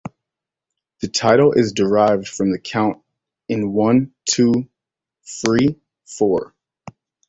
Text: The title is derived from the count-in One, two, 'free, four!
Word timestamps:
The 1.01 1.09
title 1.09 1.51
is 1.51 1.73
derived 1.73 2.27
from 2.27 2.51
the 2.51 2.57
count-in 2.57 3.71
One, 3.71 4.15
two, 4.27 4.67
'free, 5.21 5.79
four! 6.07 6.55